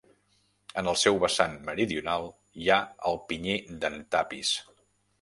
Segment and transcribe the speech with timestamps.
[0.81, 2.27] En el seu vessant meridional
[2.63, 2.81] hi ha
[3.13, 4.61] el Pinyer d'en Tapis.